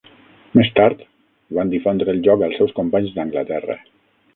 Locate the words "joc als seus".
2.31-2.77